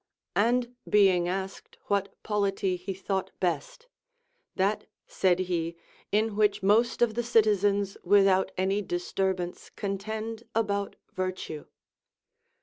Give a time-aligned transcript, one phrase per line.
[0.35, 3.85] And being asked what polity he thought best;
[4.55, 5.75] That, said he,
[6.11, 11.67] in Avhich most of the citizens without any disturbance contend about vir tue.